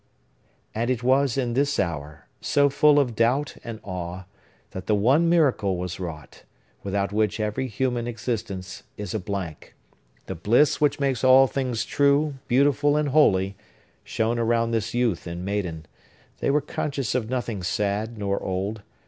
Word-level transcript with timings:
And 0.73 0.89
it 0.89 1.03
was 1.03 1.37
in 1.37 1.53
this 1.53 1.77
hour, 1.79 2.25
so 2.41 2.69
full 2.69 2.99
of 2.99 3.15
doubt 3.15 3.55
and 3.63 3.79
awe, 3.83 4.23
that 4.71 4.87
the 4.87 4.95
one 4.95 5.29
miracle 5.29 5.77
was 5.77 5.99
wrought, 5.99 6.41
without 6.81 7.13
which 7.13 7.39
every 7.39 7.67
human 7.67 8.07
existence 8.07 8.81
is 8.97 9.13
a 9.13 9.19
blank. 9.19 9.75
The 10.25 10.33
bliss 10.33 10.81
which 10.81 10.99
makes 10.99 11.23
all 11.23 11.45
things 11.45 11.85
true, 11.85 12.33
beautiful, 12.47 12.97
and 12.97 13.09
holy 13.09 13.55
shone 14.03 14.39
around 14.39 14.71
this 14.71 14.95
youth 14.95 15.27
and 15.27 15.45
maiden. 15.45 15.85
They 16.39 16.49
were 16.49 16.61
conscious 16.61 17.13
of 17.13 17.29
nothing 17.29 17.61
sad 17.61 18.17
nor 18.17 18.41
old. 18.41 18.81